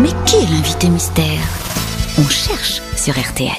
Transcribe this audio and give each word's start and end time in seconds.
Mais 0.00 0.10
qui 0.26 0.36
est 0.36 0.48
l'invité 0.48 0.88
mystère? 0.88 1.40
On 2.18 2.28
cherche 2.28 2.80
sur 2.96 3.14
RTL. 3.18 3.50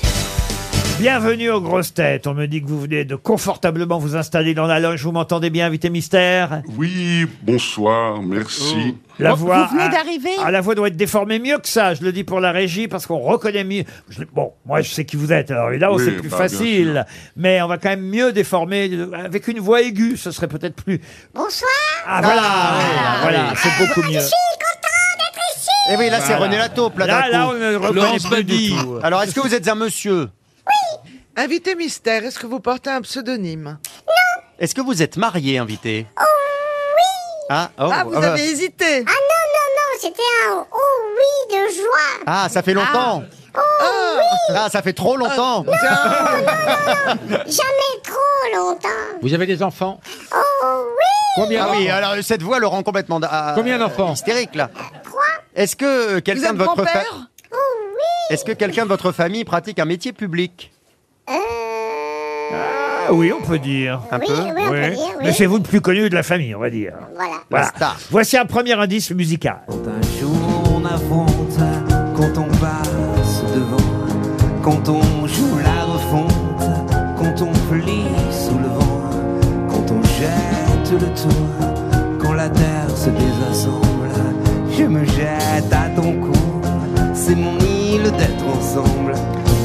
Bienvenue 0.99 1.49
aux 1.49 1.59
grosses 1.59 1.93
têtes. 1.93 2.27
On 2.27 2.33
me 2.33 2.45
dit 2.45 2.61
que 2.61 2.67
vous 2.67 2.79
venez 2.79 3.03
de 3.03 3.15
confortablement 3.15 3.99
vous 3.99 4.15
installer 4.15 4.53
dans 4.53 4.65
la 4.65 4.79
loge. 4.79 5.03
Vous 5.03 5.11
m'entendez 5.11 5.49
bien, 5.49 5.65
invité 5.65 5.89
mystère? 5.89 6.61
Oui, 6.77 7.25
bonsoir, 7.41 8.21
merci. 8.21 8.95
La 9.17 9.33
voix. 9.33 9.65
vous 9.65 9.75
venez 9.75 9.87
ah, 9.87 9.89
d'arriver? 9.89 10.31
Ah, 10.41 10.51
la 10.51 10.61
voix 10.61 10.75
doit 10.75 10.87
être 10.87 10.95
déformée 10.95 11.39
mieux 11.39 11.57
que 11.57 11.67
ça. 11.67 11.93
Je 11.93 12.03
le 12.03 12.13
dis 12.13 12.23
pour 12.23 12.39
la 12.39 12.51
régie 12.53 12.87
parce 12.87 13.05
qu'on 13.05 13.19
reconnaît 13.19 13.65
mieux. 13.65 13.83
Je- 14.09 14.23
bon, 14.33 14.53
moi 14.65 14.81
je 14.81 14.89
sais 14.89 15.03
qui 15.03 15.17
vous 15.17 15.33
êtes. 15.33 15.51
Alors 15.51 15.69
Oui, 15.69 16.03
c'est 16.05 16.11
plus 16.11 16.29
bah, 16.29 16.37
bien 16.37 16.47
facile. 16.47 17.05
Mais 17.35 17.61
on 17.61 17.67
va 17.67 17.77
quand 17.77 17.89
même 17.89 18.01
mieux 18.01 18.31
déformer 18.31 18.89
euh, 18.93 19.11
avec 19.13 19.49
une 19.49 19.59
voix 19.59 19.81
aiguë. 19.81 20.15
Ce 20.15 20.31
serait 20.31 20.47
peut-être 20.47 20.75
plus. 20.75 21.01
Bonsoir. 21.33 21.69
Ah 22.07 22.21
voilà, 22.21 22.41
voilà, 23.21 23.53
c'est 23.55 23.85
beaucoup 23.85 24.09
mieux. 24.09 24.19
Eh 25.91 25.95
oui, 25.97 26.09
là, 26.09 26.19
c'est. 26.21 26.35
René 26.35 26.57
Lataupe, 26.57 26.97
là, 26.99 27.05
Là, 27.07 27.21
d'un 27.23 27.27
là, 27.29 27.45
coup. 27.45 27.51
on 27.51 27.53
ne 27.55 27.75
reconnaît 27.75 28.19
plus 28.19 28.43
du 28.43 28.69
tout. 28.69 28.99
Alors, 29.03 29.21
est-ce 29.23 29.33
que 29.33 29.39
vous 29.39 29.53
êtes 29.53 29.67
un 29.67 29.75
monsieur? 29.75 30.29
Invité 31.35 31.75
mystère, 31.75 32.25
est-ce 32.25 32.37
que 32.37 32.47
vous 32.47 32.59
portez 32.59 32.89
un 32.89 33.01
pseudonyme? 33.01 33.77
Est-ce 34.59 34.75
que 34.75 34.81
vous 34.81 35.01
êtes 35.01 35.15
marié, 35.17 35.57
invité? 35.57 36.05
Oh 36.19 36.23
oui. 36.23 37.45
Ah, 37.49 37.69
oh, 37.79 37.89
Ah, 37.93 38.03
vous 38.03 38.13
ah, 38.15 38.19
bah. 38.19 38.33
avez 38.33 38.43
hésité. 38.43 38.85
Ah 38.85 38.99
non, 38.99 39.45
non, 39.55 39.67
non, 39.77 39.99
c'était 40.01 40.21
un 40.49 40.65
oh 40.69 40.77
oui 41.15 41.55
de 41.55 41.73
joie. 41.73 42.23
Ah, 42.27 42.47
ça 42.49 42.61
fait 42.61 42.73
longtemps. 42.73 43.23
Ah, 44.53 44.67
ça 44.69 44.81
fait 44.81 44.93
trop 44.93 45.15
longtemps. 45.15 45.63
Jamais 47.29 48.01
trop 48.03 48.55
longtemps. 48.57 48.89
Vous 49.21 49.33
avez 49.33 49.45
des 49.45 49.63
enfants? 49.63 49.99
Oh 50.35 50.85
oui. 50.87 51.05
Combien 51.35 51.65
Ah 51.65 51.71
oui, 51.71 51.89
alors 51.89 52.15
cette 52.21 52.41
voix 52.43 52.59
le 52.59 52.67
rend 52.67 52.83
complètement 52.83 53.19
ah, 53.23 53.53
Combien 53.55 53.77
d'enfants? 53.79 54.13
hystérique, 54.13 54.55
là. 54.55 54.69
Est-ce 55.55 55.75
que 55.75 55.85
euh, 56.17 56.21
quelqu'un 56.21 56.47
êtes 56.49 56.53
de 56.53 56.57
votre 56.57 56.75
fa- 56.75 56.83
grand-père? 56.83 57.27
Oh 57.51 57.55
oui. 57.95 58.33
Est-ce 58.33 58.45
que 58.45 58.51
quelqu'un 58.51 58.83
de 58.83 58.89
votre 58.89 59.11
famille 59.11 59.43
pratique 59.43 59.79
un 59.79 59.85
métier 59.85 60.13
public? 60.13 60.71
Euh... 61.29 61.33
Ah 63.09 63.13
oui, 63.13 63.31
on 63.33 63.41
peut 63.43 63.57
dire. 63.59 64.01
Un 64.11 64.19
oui, 64.19 64.25
peu 64.27 64.33
oui, 64.33 64.39
on 64.41 64.53
Oui. 64.71 64.79
peut 64.79 64.89
dire, 64.91 64.99
oui. 65.17 65.23
Mais 65.23 65.33
c'est 65.33 65.45
vous 65.47 65.57
le 65.57 65.63
plus 65.63 65.81
connu 65.81 66.09
de 66.09 66.15
la 66.15 66.23
famille, 66.23 66.53
on 66.53 66.59
va 66.59 66.69
dire. 66.69 66.93
Voilà. 67.15 67.33
Voilà. 67.49 67.65
star. 67.75 67.97
Voici 68.11 68.37
un 68.37 68.45
premier 68.45 68.73
indice 68.73 69.09
musical. 69.11 69.61
Un 69.69 70.19
jour 70.19 70.73
on 70.75 70.85
affronte 70.85 71.57
quand 72.15 72.37
on 72.41 72.47
passe 72.59 73.43
devant, 73.55 74.61
quand 74.63 74.89
on 74.89 75.27
joue 75.27 75.57
la 75.63 75.83
refonte, 75.85 76.31
quand 77.17 77.41
on 77.41 77.51
plie 77.73 78.05
sous 78.31 78.57
le 78.59 78.67
vent, 78.67 79.09
quand 79.69 79.91
on 79.91 80.03
jette 80.03 80.91
le 80.91 81.07
tour, 81.21 82.19
quand 82.19 82.33
la 82.33 82.49
terre 82.49 82.89
se 82.95 83.09
désassemble, 83.09 83.87
je 84.79 84.85
me 84.85 85.03
jette 85.03 85.73
à 85.73 85.89
ton 85.93 86.13
cou, 86.21 86.61
c'est 87.13 87.35
mon 87.35 87.57
île 87.59 88.11
d'être 88.17 88.47
ensemble. 88.47 89.13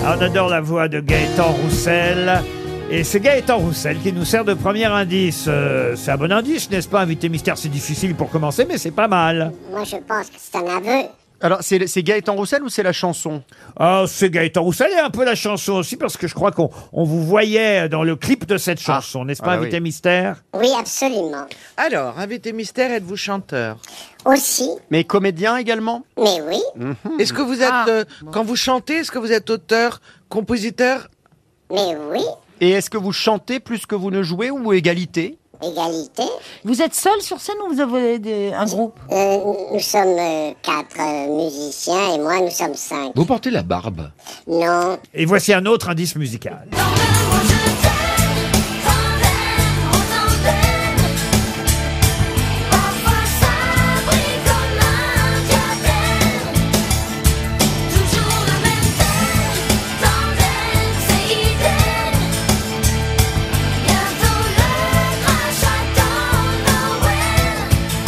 Ah, 0.04 0.16
on 0.18 0.22
adore 0.22 0.48
la 0.48 0.60
voix 0.60 0.88
de 0.88 0.98
Gaëtan 0.98 1.52
Roussel. 1.52 2.42
Et 2.90 3.04
c'est 3.04 3.20
Gaëtan 3.20 3.58
Roussel 3.58 3.98
qui 4.00 4.12
nous 4.12 4.24
sert 4.24 4.44
de 4.44 4.54
premier 4.54 4.86
indice. 4.86 5.44
Euh, 5.46 5.94
c'est 5.94 6.10
un 6.10 6.16
bon 6.16 6.32
indice, 6.32 6.68
n'est-ce 6.68 6.88
pas 6.88 7.00
Invité 7.00 7.28
mystère, 7.28 7.56
c'est 7.56 7.68
difficile 7.68 8.16
pour 8.16 8.28
commencer, 8.28 8.66
mais 8.68 8.76
c'est 8.76 8.90
pas 8.90 9.06
mal. 9.06 9.52
Moi, 9.70 9.84
je 9.84 9.96
pense 9.96 10.30
que 10.30 10.36
c'est 10.36 10.56
un 10.58 10.66
aveu. 10.66 11.08
Alors, 11.40 11.58
c'est 11.62 11.86
c'est 11.86 12.02
Gaëtan 12.02 12.34
Roussel 12.36 12.62
ou 12.62 12.68
c'est 12.68 12.82
la 12.82 12.92
chanson? 12.92 13.42
Ah, 13.78 14.04
c'est 14.06 14.30
Gaëtan 14.30 14.62
Roussel 14.62 14.90
et 14.92 14.98
un 15.00 15.10
peu 15.10 15.24
la 15.24 15.34
chanson 15.34 15.72
aussi, 15.74 15.96
parce 15.96 16.16
que 16.16 16.26
je 16.26 16.34
crois 16.34 16.52
qu'on 16.52 16.70
on 16.92 17.04
vous 17.04 17.22
voyait 17.22 17.88
dans 17.88 18.02
le 18.02 18.16
clip 18.16 18.46
de 18.46 18.56
cette 18.56 18.80
chanson, 18.80 19.24
n'est-ce 19.24 19.42
pas, 19.42 19.52
ah 19.52 19.56
bah 19.56 19.62
Invité 19.62 19.76
oui. 19.76 19.82
mystère? 19.82 20.42
Oui, 20.54 20.70
absolument. 20.78 21.44
Alors, 21.76 22.18
invité 22.18 22.52
mystère, 22.52 22.90
êtes-vous 22.92 23.16
chanteur? 23.16 23.76
Aussi. 24.24 24.70
Mais 24.90 25.04
comédien 25.04 25.56
également? 25.58 26.04
Mais 26.18 26.40
oui. 26.48 26.62
Est-ce 27.18 27.32
que 27.34 27.42
vous 27.42 27.60
êtes, 27.60 27.68
Ah. 27.70 27.86
euh, 27.88 28.04
quand 28.32 28.44
vous 28.44 28.56
chantez, 28.56 28.94
est-ce 28.98 29.10
que 29.10 29.18
vous 29.18 29.32
êtes 29.32 29.50
auteur, 29.50 30.00
compositeur? 30.30 31.08
Mais 31.70 31.94
oui. 32.10 32.22
Et 32.60 32.70
est-ce 32.70 32.88
que 32.88 32.96
vous 32.96 33.12
chantez 33.12 33.60
plus 33.60 33.84
que 33.84 33.94
vous 33.94 34.10
ne 34.10 34.22
jouez 34.22 34.50
ou 34.50 34.72
égalité? 34.72 35.36
Égalité. 35.62 36.22
Vous 36.64 36.80
êtes 36.82 36.94
seul 36.94 37.20
sur 37.20 37.40
scène 37.40 37.56
ou 37.68 37.72
vous 37.74 37.80
avez 37.80 38.18
des- 38.18 38.52
un 38.52 38.64
groupe? 38.66 38.98
Euh, 39.10 39.38
nous 39.72 39.80
sommes 39.80 40.16
euh, 40.18 40.52
quatre 40.62 40.96
euh, 41.00 41.36
musiciens 41.36 42.14
et 42.14 42.18
moi, 42.18 42.40
nous 42.40 42.50
sommes 42.50 42.74
cinq. 42.74 43.12
Vous 43.14 43.24
portez 43.24 43.50
la 43.50 43.62
barbe? 43.62 44.10
Non. 44.46 44.98
Et 45.12 45.24
voici 45.24 45.52
un 45.52 45.64
autre 45.66 45.88
indice 45.90 46.16
musical. 46.16 46.68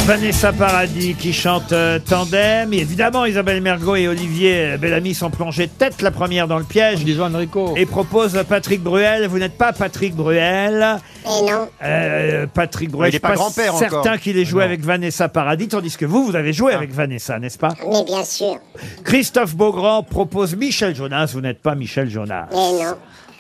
Vanessa 0.07 0.53
Paradis 0.53 1.15
qui 1.15 1.33
chante 1.33 1.73
euh, 1.73 1.99
Tandem. 1.99 2.73
Et 2.73 2.79
évidemment, 2.79 3.25
Isabelle 3.25 3.61
Mergot 3.61 3.97
et 3.97 4.07
Olivier 4.07 4.75
euh, 4.75 4.77
Bellamy 4.77 5.15
sont 5.15 5.31
plongés 5.31 5.67
tête 5.67 6.01
la 6.01 6.13
première 6.13 6.47
dans 6.47 6.59
le 6.59 6.65
piège 6.65 7.05
Disons 7.05 7.25
Enrico. 7.35 7.75
et 7.77 7.87
proposent 7.87 8.41
Patrick 8.49 8.81
Bruel. 8.85 9.27
Vous 9.27 9.41
n'êtes 9.41 9.59
pas 9.59 9.73
Patrick 9.73 10.15
Bruel. 10.15 10.99
Et 11.25 11.51
non. 11.51 11.69
Euh, 11.83 12.47
Patrick 12.47 12.91
Bruel, 12.91 13.11
Il 13.13 13.17
est 13.17 13.19
je 13.19 13.23
pas 13.23 13.31
suis 13.31 13.37
grand-père 13.37 13.75
certain 13.75 13.99
encore. 13.99 14.19
qu'il 14.21 14.39
ait 14.39 14.45
joué 14.45 14.63
avec 14.63 14.81
Vanessa 14.85 15.29
Paradis, 15.29 15.67
tandis 15.67 15.97
que 15.97 16.07
vous, 16.07 16.25
vous 16.25 16.37
avez 16.37 16.53
joué 16.53 16.71
Ah. 16.73 16.77
avec 16.77 16.93
Vanessa, 16.93 17.41
n'est-ce 17.41 17.59
pas? 17.59 17.75
Mais 17.91 18.05
bien 18.05 18.23
sûr. 18.25 18.59
Christophe 19.05 19.57
Beaugrand 19.57 20.05
propose 20.05 20.55
Michel 20.55 20.95
Jonas. 20.95 21.31
Vous 21.35 21.41
n'êtes 21.41 21.61
pas 21.61 21.75
Michel 21.75 22.09
Jonas. 22.09 22.47
Et 22.53 22.55
non. 22.55 22.95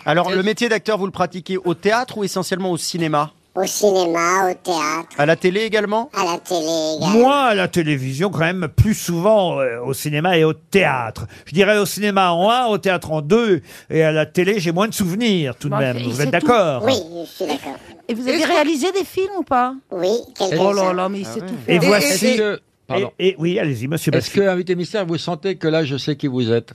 Alors, 0.04 0.30
le 0.30 0.42
métier 0.42 0.68
d'acteur, 0.68 0.98
vous 0.98 1.06
le 1.06 1.12
pratiquez 1.12 1.58
au 1.64 1.74
théâtre 1.74 2.18
ou 2.18 2.24
essentiellement 2.24 2.72
au 2.72 2.76
cinéma? 2.76 3.30
Au 3.56 3.64
cinéma, 3.64 4.50
au 4.50 4.54
théâtre, 4.54 5.08
À 5.18 5.24
la 5.26 5.34
télé 5.36 5.62
également 5.62 6.10
à 6.14 6.24
la 6.24 6.38
télé 6.38 6.96
également. 6.98 7.18
Moi, 7.18 7.36
à 7.36 7.54
la 7.54 7.68
télévision, 7.68 8.28
quand 8.30 8.40
même, 8.40 8.68
plus 8.74 8.94
souvent 8.94 9.58
euh, 9.60 9.80
au 9.82 9.94
cinéma 9.94 10.36
et 10.36 10.44
au 10.44 10.52
théâtre. 10.52 11.26
Je 11.46 11.52
dirais 11.54 11.78
au 11.78 11.86
cinéma 11.86 12.32
en 12.32 12.50
un, 12.50 12.66
au 12.66 12.76
théâtre 12.78 13.10
en 13.12 13.22
deux, 13.22 13.62
et 13.88 14.02
à 14.02 14.12
la 14.12 14.26
télé, 14.26 14.60
j'ai 14.60 14.72
moins 14.72 14.88
de 14.88 14.94
souvenirs 14.94 15.54
tout 15.56 15.68
de 15.70 15.74
même. 15.74 15.96
Vous 16.02 16.12
c'est 16.16 16.22
êtes 16.24 16.26
tout. 16.26 16.46
d'accord 16.46 16.82
Oui, 16.84 16.94
je 17.24 17.30
suis 17.30 17.46
d'accord. 17.46 17.76
Et 18.08 18.14
vous 18.14 18.28
avez 18.28 18.44
réalisé 18.44 18.92
des 18.92 19.04
films 19.04 19.32
ou 19.38 19.42
pas? 19.42 19.74
Oui, 19.90 20.10
quelques 20.38 20.60
Oh 20.60 20.72
là 20.72 20.92
là, 20.92 21.08
mais 21.08 21.20
il 21.20 21.26
sait 21.26 21.40
tout 21.40 21.46
Et 21.66 21.72
faire. 21.78 21.82
Et- 21.82 21.86
voici. 21.86 22.26
Est-ce 22.26 22.38
que... 22.38 22.60
Pardon. 22.86 23.10
Et, 23.18 23.28
et- 23.30 23.36
oui, 23.38 23.58
allez-y, 23.58 23.88
monsieur 23.88 24.14
Est-ce 24.14 24.28
Baffi. 24.28 24.38
que, 24.40 24.46
invité 24.48 24.74
mystère, 24.76 25.04
vous 25.06 25.18
sentez 25.18 25.56
que 25.56 25.66
là, 25.66 25.82
je 25.84 25.96
sais 25.96 26.14
qui 26.14 26.28
vous 26.28 26.52
êtes? 26.52 26.72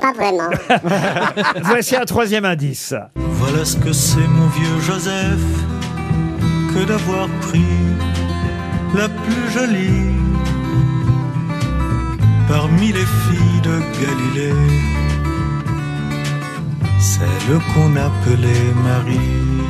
Pas 0.00 0.12
vraiment. 0.12 0.50
Voici 1.62 1.96
un 1.96 2.04
troisième 2.04 2.44
indice. 2.44 2.94
Voilà 3.14 3.64
ce 3.64 3.76
que 3.76 3.92
c'est 3.92 4.26
mon 4.26 4.48
vieux 4.48 4.80
Joseph 4.80 5.40
que 6.74 6.84
d'avoir 6.84 7.28
pris 7.40 7.64
la 8.94 9.08
plus 9.08 9.50
jolie 9.52 10.12
parmi 12.48 12.92
les 12.92 13.06
filles 13.06 13.60
de 13.62 13.78
Galilée, 14.00 14.68
celle 17.00 17.58
qu'on 17.72 17.96
appelait 17.96 18.72
Marie. 18.84 19.62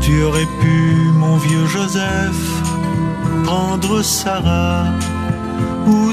Tu 0.00 0.22
aurais 0.24 0.48
pu, 0.60 0.94
mon 1.14 1.36
vieux 1.36 1.66
Joseph, 1.66 2.42
prendre 3.44 4.02
Sarah 4.02 4.86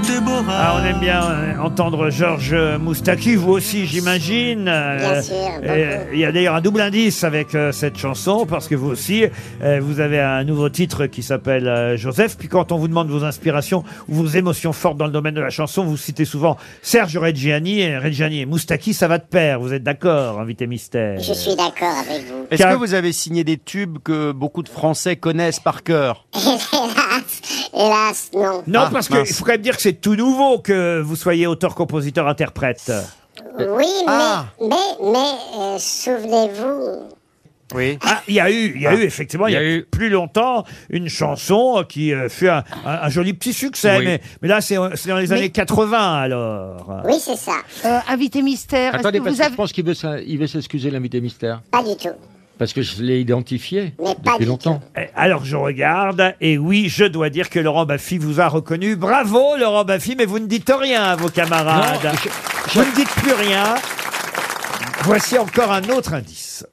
Déborah. 0.10 0.44
Ah, 0.50 0.80
on 0.82 0.86
aime 0.86 1.00
bien 1.00 1.24
euh, 1.24 1.58
entendre 1.60 2.10
Georges 2.10 2.56
Moustaki, 2.80 3.36
vous 3.36 3.52
aussi, 3.52 3.86
j'imagine. 3.86 4.68
Euh, 4.68 5.22
sûr, 5.22 5.36
euh, 5.64 5.98
beaucoup. 5.98 6.10
Il 6.14 6.20
y 6.20 6.26
a 6.26 6.32
d'ailleurs 6.32 6.56
un 6.56 6.62
double 6.62 6.82
indice 6.82 7.24
avec 7.24 7.54
euh, 7.54 7.72
cette 7.72 7.98
chanson, 7.98 8.46
parce 8.48 8.68
que 8.68 8.76
vous 8.76 8.90
aussi, 8.90 9.26
euh, 9.62 9.80
vous 9.82 10.00
avez 10.00 10.20
un 10.20 10.44
nouveau 10.44 10.70
titre 10.70 11.06
qui 11.06 11.22
s'appelle 11.22 11.68
euh, 11.68 11.98
Joseph. 11.98 12.38
Puis 12.38 12.48
quand 12.48 12.72
on 12.72 12.78
vous 12.78 12.88
demande 12.88 13.10
vos 13.10 13.24
inspirations 13.24 13.84
ou 14.08 14.16
vos 14.16 14.28
émotions 14.28 14.74
fortes 14.74 14.98
dans 14.98 15.06
le 15.06 15.12
domaine 15.12 15.36
de 15.36 15.42
la 15.42 15.50
chanson, 15.52 15.84
vous 15.84 15.98
citez 15.98 16.26
souvent 16.26 16.58
Serge 16.82 17.16
Reggiani. 17.18 17.82
Et 17.82 17.98
Reggiani 17.98 18.40
et 18.42 18.46
Moustaki, 18.46 18.94
ça 18.94 19.08
va 19.08 19.18
de 19.20 19.24
pair. 19.26 19.60
Vous 19.60 19.74
êtes 19.74 19.84
d'accord, 19.84 20.40
invité 20.40 20.66
mystère? 20.68 21.20
Je 21.20 21.34
suis 21.34 21.56
d'accord 21.56 21.96
avec 22.10 22.26
vous. 22.28 22.46
Est-ce 22.50 22.62
Car- 22.64 22.74
que 22.74 22.78
vous 22.80 22.94
avez 22.94 23.12
signé 23.12 23.44
des 23.44 23.58
tubes 23.58 24.00
que 24.04 24.32
beaucoup 24.32 24.64
de 24.64 24.70
Français 24.70 25.16
connaissent 25.18 25.60
par 25.60 25.84
cœur? 25.84 26.26
Hélas, 26.36 27.59
hélas, 27.74 28.32
non. 28.34 28.64
Non, 28.68 28.82
Ah, 28.86 28.90
parce 28.92 29.08
qu'il 29.08 29.26
faut 29.28 29.46
quand 29.46 29.52
même 29.52 29.62
dire 29.62 29.76
que 29.76 29.82
c'est 29.82 30.02
tout 30.02 30.16
nouveau 30.16 30.60
que 30.60 31.00
vous 31.02 31.16
soyez 31.16 31.48
auteur, 31.48 31.76
compositeur, 31.76 32.28
interprète. 32.28 32.92
Oui, 33.58 33.86
Ah. 34.08 34.46
mais, 34.62 34.68
mais, 34.68 35.12
mais, 35.12 35.36
euh, 35.60 35.78
souvenez-vous, 35.78 37.04
Oui. 37.76 38.00
Ah, 38.04 38.22
il 38.28 38.34
y 38.34 38.40
a 38.40 38.50
eu, 38.50 38.74
il 38.76 38.82
y 38.82 38.88
a 38.88 38.96
eu 38.96 39.02
effectivement, 39.04 39.46
il 39.46 39.54
y 39.54 39.56
a, 39.56 39.62
Il 39.62 39.70
y 39.70 39.74
a 39.74 39.76
eu. 39.78 39.84
plus 39.84 40.10
longtemps 40.10 40.64
une 40.90 41.08
chanson 41.08 41.86
qui 41.88 42.12
euh, 42.12 42.28
fut 42.28 42.48
un, 42.50 42.64
un- 42.84 43.00
un 43.04 43.10
joli 43.10 43.34
petit 43.34 43.54
succès, 43.54 43.98
Oui. 44.00 44.06
mais, 44.06 44.22
mais 44.42 44.48
là 44.48 44.60
c'est 44.60 44.76
c'est 44.96 45.10
dans 45.10 45.18
les 45.18 45.28
Mais- 45.28 45.34
années 45.34 45.50
80 45.52 46.16
alors. 46.20 47.04
oui, 47.06 47.14
c'est 47.20 47.36
ça. 47.38 47.58
Euh, 47.86 48.00
invité 48.10 48.42
mystère, 48.42 48.96
est-ce 48.96 49.02
Attendez, 49.02 49.20
que 49.20 49.24
parce 49.26 49.36
vous 49.36 49.40
que 49.40 49.44
avez... 49.46 49.52
je 49.54 49.58
pense 49.58 49.72
qu'il 49.72 49.86
veut 49.86 49.94
s'in- 49.94 50.18
il 50.18 50.40
veut 50.40 50.48
s'excuser, 50.48 50.90
l'invité 50.90 51.22
mystère. 51.22 51.62
Pas 51.70 51.84
du 51.84 51.96
tout. 51.96 52.10
Parce 52.60 52.74
que 52.74 52.82
je 52.82 53.02
l'ai 53.02 53.22
identifié 53.22 53.94
depuis 54.26 54.46
longtemps. 54.46 54.82
Eh, 54.98 55.06
Alors 55.16 55.46
je 55.46 55.56
regarde, 55.56 56.36
et 56.42 56.58
oui, 56.58 56.90
je 56.90 57.06
dois 57.06 57.30
dire 57.30 57.50
que 57.50 57.58
Laurent 57.60 57.86
Baffy 57.86 58.18
vous 58.18 58.42
a 58.42 58.48
reconnu. 58.50 58.96
Bravo 58.98 59.56
Laurent 59.58 59.86
Baffy, 59.86 60.16
mais 60.18 60.26
vous 60.26 60.40
ne 60.40 60.46
dites 60.46 60.70
rien 60.78 61.02
à 61.04 61.16
vos 61.16 61.30
camarades. 61.30 62.00
Non, 62.04 62.12
je- 62.22 62.74
Vous 62.80 62.86
ne 62.86 62.96
dites 62.96 63.10
plus 63.16 63.34
rien. 63.34 63.64
Voici 65.04 65.38
encore 65.40 65.72
un 65.72 65.84
autre 65.90 66.14
indice. 66.14 66.66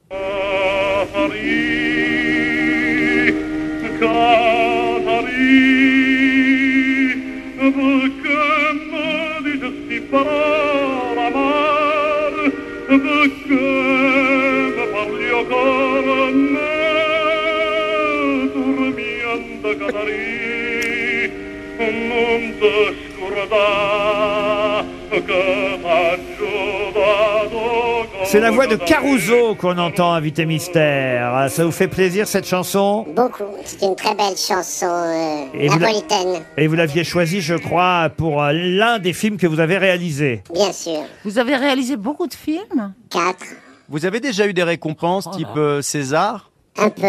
C'est 28.24 28.40
la 28.40 28.50
voix 28.50 28.66
de 28.66 28.76
Caruso 28.76 29.54
qu'on 29.54 29.78
entend, 29.78 30.12
invité 30.12 30.46
mystère. 30.46 31.48
Ça 31.50 31.64
vous 31.64 31.70
fait 31.70 31.86
plaisir 31.88 32.26
cette 32.26 32.46
chanson? 32.46 33.06
Beaucoup. 33.14 33.44
C'est 33.64 33.82
une 33.82 33.94
très 33.94 34.14
belle 34.14 34.36
chanson 34.36 34.86
euh, 34.86 35.44
Et 35.54 35.68
vous 35.68 35.78
la- 35.78 35.86
napolitaine, 35.86 36.42
Et 36.56 36.66
vous 36.66 36.74
l'aviez 36.74 37.04
choisie, 37.04 37.40
je 37.40 37.54
crois, 37.54 38.10
pour 38.16 38.42
euh, 38.42 38.50
l'un 38.52 38.98
des 38.98 39.12
films 39.12 39.36
que 39.36 39.46
vous 39.46 39.60
avez 39.60 39.78
réalisé. 39.78 40.42
bien 40.52 40.72
sûr. 40.72 41.00
Vous 41.24 41.38
avez 41.38 41.56
réalisé 41.56 41.96
beaucoup 41.96 42.26
de 42.26 42.34
films? 42.34 42.92
Quatre. 43.10 43.46
Vous 43.88 44.04
avez 44.04 44.18
déjà 44.18 44.46
eu 44.48 44.52
des 44.52 44.64
récompenses 44.64 45.30
type 45.30 45.46
euh, 45.56 45.80
César? 45.80 46.50
Un 46.76 46.90
peu. 46.90 47.06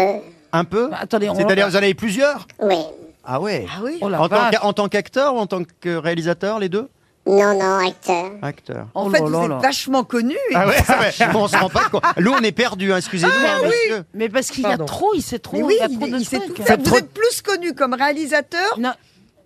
Un 0.52 0.64
peu 0.64 0.88
Bah, 0.88 0.98
attendez, 1.02 1.28
on- 1.28 1.34
C'est-à-dire 1.34 1.68
vous 1.68 1.74
en 1.76 1.78
avez 1.78 1.94
plusieurs 1.94 2.46
Oui. 2.60 2.76
Ah 3.24 3.40
ouais 3.40 3.66
Ah 3.70 3.80
oui 3.84 3.98
Oh 4.00 4.08
la 4.08 4.20
en, 4.22 4.28
tant 4.28 4.36
vache. 4.36 4.50
qu'a- 4.52 4.64
en 4.64 4.72
tant 4.72 4.88
qu'acteur 4.88 5.34
ou 5.34 5.38
en 5.38 5.46
tant 5.46 5.62
que 5.80 5.96
réalisateur, 5.96 6.58
les 6.58 6.68
deux? 6.68 6.88
Non, 7.26 7.58
non, 7.58 7.86
acteur. 7.86 8.30
Acteur. 8.40 8.86
Oh 8.94 9.00
En 9.00 9.10
fait, 9.10 9.18
là 9.18 9.24
vous 9.26 9.32
là 9.32 9.42
êtes 9.44 9.50
là. 9.50 9.58
vachement 9.58 10.02
connu. 10.02 10.32
et- 10.50 10.54
Ah 10.54 10.66
ouais, 10.66 10.76
ouais. 10.78 11.26
Bon, 11.34 11.42
on 11.42 11.48
se 11.48 11.56
rend 11.58 11.68
pas 11.68 11.84
compte. 11.90 12.02
Nous, 12.18 12.32
on 12.32 12.40
est 12.40 12.52
perdus, 12.52 12.90
hein, 12.90 12.96
excusez-nous. 12.96 13.30
Ah 13.36 13.56
hein, 13.58 13.66
monsieur. 13.66 14.04
Mais 14.14 14.30
parce 14.30 14.48
qu'il 14.50 14.62
y 14.62 14.66
a 14.66 14.70
Pardon. 14.70 14.86
trop, 14.86 15.12
il 15.14 15.20
sait 15.20 15.38
trop, 15.38 15.58
Mais 15.58 15.62
oui, 15.64 15.74
il 15.76 15.80
y 15.80 15.82
a 15.82 15.88
il, 15.90 15.98
trop 15.98 16.08
de 16.08 16.16
il 16.16 16.24
sait 16.24 16.38
trucs. 16.38 16.54
tout 16.54 16.62
faire. 16.62 16.78
Vous 16.82 16.94
êtes 16.96 17.12
plus 17.12 17.42
connu 17.42 17.74
comme 17.74 17.92
réalisateur 17.92 18.78
Non. 18.78 18.92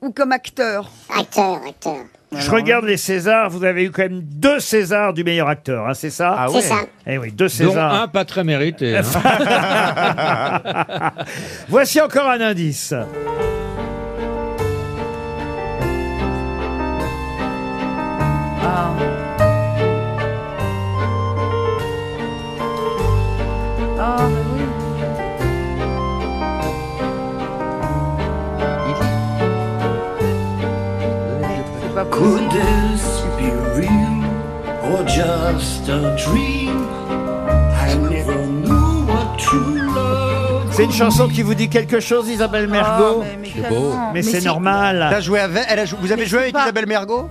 ou 0.00 0.12
comme 0.12 0.30
acteur? 0.30 0.88
Acteur, 1.12 1.60
acteur. 1.68 1.96
Je 2.38 2.50
regarde 2.50 2.86
les 2.86 2.96
Césars, 2.96 3.50
vous 3.50 3.62
avez 3.64 3.84
eu 3.84 3.90
quand 3.90 4.02
même 4.02 4.22
deux 4.22 4.58
Césars 4.58 5.12
du 5.12 5.22
meilleur 5.22 5.48
acteur, 5.48 5.86
hein, 5.88 5.94
c'est 5.94 6.10
ça 6.10 6.34
Ah 6.38 6.46
C'est 6.48 6.54
ouais. 6.56 6.60
ça. 6.62 6.76
Eh 7.06 7.18
oui, 7.18 7.30
deux 7.30 7.44
Dont 7.44 7.48
Césars. 7.50 8.02
un 8.02 8.08
pas 8.08 8.24
très 8.24 8.42
mérité. 8.42 8.96
hein. 8.96 9.02
Voici 11.68 12.00
encore 12.00 12.28
un 12.30 12.40
indice. 12.40 12.94
Ah. 12.94 13.06
Ah, 18.64 18.90
Could 32.22 32.50
this 32.52 33.02
be 33.36 33.50
real 33.74 34.22
or 34.84 35.02
just 35.04 35.88
a 35.88 36.14
dream? 36.16 36.86
I 37.74 37.94
never 37.98 38.46
knew 38.46 39.04
what 39.06 39.36
true 39.38 39.90
love 39.92 40.68
C'est 40.70 40.84
une 40.84 40.92
chanson 40.92 41.26
qui 41.28 41.42
vous 41.42 41.54
dit 41.54 41.68
quelque 41.68 41.98
chose, 41.98 42.28
Isabelle 42.28 42.68
Mergot? 42.68 43.22
Ah, 43.24 43.26
mais, 43.26 43.36
mais 43.40 43.48
C'est 43.52 43.62
tellement. 43.62 43.80
beau. 43.80 43.94
Mais 44.14 44.22
c'est 44.22 44.44
normal. 44.44 45.08
T'as 45.10 45.20
joué 45.20 45.40
avec, 45.40 45.64
elle 45.68 45.78
a 45.80 45.84
jou- 45.84 45.96
vous 46.00 46.12
avez 46.12 46.22
Mais 46.22 46.28
joué 46.28 46.38
c'est 46.38 46.42
avec 46.44 46.54
pas- 46.54 46.62
Isabelle 46.62 46.86
Mergot? 46.86 47.28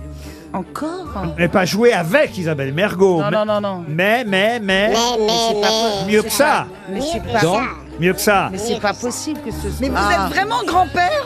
Encore? 0.52 1.06
Mais 1.38 1.48
pas 1.48 1.64
jouer 1.64 1.94
avec 1.94 2.36
Isabelle 2.36 2.74
Mergot. 2.74 3.22
Non, 3.22 3.30
mais, 3.30 3.36
non, 3.38 3.44
non, 3.46 3.60
non. 3.62 3.84
mais, 3.88 4.24
mais, 4.24 4.60
mais, 4.60 4.90
Mais, 4.90 4.94
mais, 5.18 5.26
mais. 6.06 6.12
mieux 6.12 6.22
que 6.22 6.30
ça. 6.30 6.66
Mais 6.90 6.96
Mieux 6.96 7.02
c'est 7.10 7.20
que 7.20 7.32
pas. 7.32 7.62
Mieux 7.98 8.12
que 8.12 8.20
ça. 8.20 8.48
mais 8.52 8.58
c'est 8.58 8.78
pas 8.80 8.92
possible 8.92 9.40
que 9.40 9.50
ce 9.50 9.70
soit. 9.70 9.80
Mais 9.80 9.88
vous 9.88 9.96
êtes 9.96 10.30
vraiment 10.34 10.62
grand-père? 10.66 11.24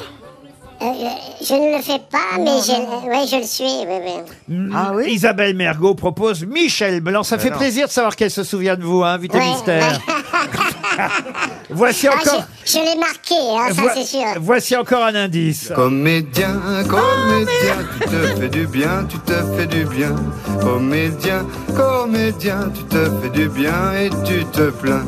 Je 1.43 1.55
ne 1.55 1.77
le 1.77 1.83
fais 1.83 1.99
pas, 2.11 2.39
mais 2.39 2.61
je, 2.61 3.09
ouais, 3.09 3.27
je 3.31 3.37
le 3.37 3.43
suis. 3.43 3.65
Oui, 3.65 4.01
oui. 4.49 4.71
Ah 4.75 4.93
oui? 4.95 5.05
Isabelle 5.13 5.55
Mergot 5.55 5.95
propose 5.95 6.45
Michel 6.45 7.01
Blanc. 7.01 7.23
Ça 7.23 7.39
fait 7.39 7.51
plaisir 7.51 7.87
de 7.87 7.93
savoir 7.93 8.15
qu'elle 8.17 8.31
se 8.31 8.45
souvient 8.45 8.77
de 8.77 8.83
vous, 8.83 9.03
hein, 9.03 9.15
invité 9.15 9.39
Ouais, 9.39 9.49
mystère. 9.51 10.01
Voici 11.71 12.09
Ah, 12.09 12.15
encore. 12.15 12.45
je, 12.65 12.73
je 12.73 12.79
l'ai 12.79 12.99
marqué, 12.99 13.35
hein, 13.35 13.67
ça 13.75 13.83
Voi- 13.83 13.91
c'est 13.95 14.05
sûr. 14.05 14.25
Voici 14.41 14.77
encore 14.77 15.05
un 15.05 15.15
indice. 15.15 15.71
Comédien, 15.75 16.61
comédien, 16.89 17.77
tu 18.01 18.09
te 18.09 18.41
fais 18.41 18.49
du 18.49 18.67
bien, 18.67 19.07
tu 19.09 19.19
te 19.19 19.33
fais 19.57 19.67
du 19.67 19.85
bien. 19.85 20.15
Comédien, 20.61 21.45
comédien, 21.77 22.71
tu 22.75 22.85
te 22.85 23.11
fais 23.21 23.31
du 23.31 23.49
bien 23.49 23.93
et 23.99 24.11
tu 24.25 24.45
te 24.47 24.71
plains. 24.71 25.05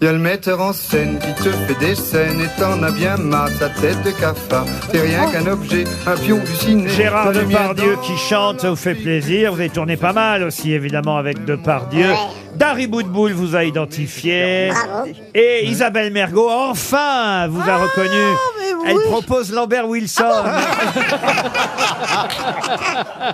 Y 0.00 0.06
a 0.06 0.12
le 0.12 0.18
metteur 0.18 0.60
en 0.60 0.72
scène 0.72 1.18
qui 1.18 1.34
te 1.42 1.50
fait 1.50 1.74
des 1.80 1.96
scènes 1.96 2.40
et 2.40 2.60
t'en 2.60 2.80
as 2.84 2.92
bien 2.92 3.16
marre, 3.16 3.48
sa 3.48 3.68
tête 3.68 4.00
de 4.04 4.12
cafard. 4.12 4.64
T'es 4.92 5.00
rien 5.00 5.28
qu'un 5.28 5.44
objet, 5.48 5.82
un 6.06 6.14
pion 6.16 6.38
du 6.38 6.54
ciné. 6.54 6.88
Gérard 6.88 7.32
Depardieu 7.32 7.96
qui 8.04 8.16
chante, 8.16 8.60
ça 8.60 8.70
vous 8.70 8.76
fait 8.76 8.94
plaisir. 8.94 9.52
Vous 9.52 9.58
avez 9.58 9.70
tourné 9.70 9.96
pas 9.96 10.12
mal 10.12 10.44
aussi, 10.44 10.72
évidemment, 10.72 11.16
avec 11.16 11.44
Depardieu. 11.44 12.10
Ouais. 12.10 12.16
Dari 12.54 12.86
Boudboul 12.86 13.32
vous 13.32 13.56
a 13.56 13.64
identifié. 13.64 14.68
Bravo. 14.70 15.08
Et 15.34 15.66
Isabelle 15.66 16.12
Mergot, 16.12 16.48
enfin, 16.48 17.48
vous 17.48 17.60
a 17.60 17.78
reconnu. 17.78 18.08
mais 18.60 18.74
oui. 18.74 18.84
Elle 18.90 19.00
propose 19.10 19.52
Lambert 19.52 19.88
Wilson. 19.88 20.24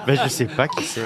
ben, 0.07 0.19
Je 0.25 0.29
sais 0.31 0.47
pas 0.47 0.67
qui 0.69 0.85
c'est. 0.85 1.03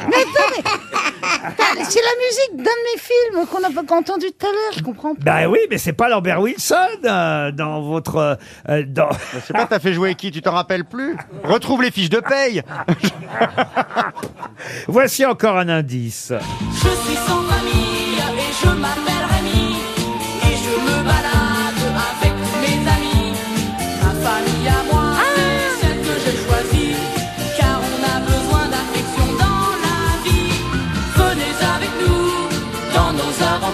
C'est 1.41 2.01
la 2.01 2.17
musique 2.27 2.57
d'un 2.57 2.63
de 2.63 2.67
mes 2.67 3.01
films 3.01 3.47
qu'on 3.47 3.61
n'a 3.61 3.71
pas 3.71 3.95
entendu 3.95 4.27
tout 4.39 4.47
à 4.47 4.51
l'heure, 4.51 4.73
je 4.77 4.83
comprends 4.83 5.15
pas. 5.15 5.21
bah 5.43 5.49
oui, 5.49 5.59
mais 5.71 5.79
c'est 5.79 5.93
pas 5.93 6.09
Lambert 6.09 6.41
Wilson 6.41 6.75
euh, 7.05 7.53
dans 7.53 7.81
votre. 7.83 8.39
euh, 8.69 8.83
dans... 8.87 9.09
Je 9.35 9.41
sais 9.41 9.53
pas, 9.53 9.67
t'as 9.67 9.79
fait 9.79 9.93
jouer 9.93 10.15
qui 10.15 10.31
Tu 10.31 10.43
t'en 10.43 10.53
rappelles 10.53 10.85
plus? 10.85 11.17
Retrouve 11.45 11.83
les 11.83 11.91
fiches 11.91 12.11
de 12.11 12.21
paye 12.21 12.63
Voici 14.89 15.25
encore 15.25 15.57
un 15.57 15.69
indice. 15.69 16.33
Je 16.73 16.79
suis 16.89 17.17
sans 17.27 17.43
famille 17.43 18.19
et 18.19 18.53
je 18.63 18.69
m'appelle 18.71 19.08